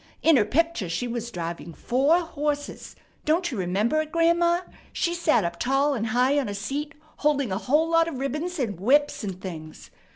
In 0.23 0.35
her 0.35 0.45
picture 0.45 0.89
she 0.89 1.07
was 1.07 1.29
driving 1.29 1.75
four 1.75 2.21
horses. 2.21 2.95
Don't 3.23 3.51
you 3.51 3.57
remember 3.59 4.01
it, 4.01 4.11
grandma? 4.11 4.61
She 4.91 5.13
sat 5.13 5.43
up 5.43 5.59
tall 5.59 5.93
and 5.93 6.07
high 6.07 6.39
on 6.39 6.49
a 6.49 6.55
seat, 6.55 6.95
holding 7.17 7.51
a 7.51 7.59
whole 7.59 7.89
lot 7.91 8.07
of 8.07 8.17
ribbons 8.17 8.57
and 8.57 8.79
whips 8.79 9.23
and 9.23 9.39
things. 9.39 9.91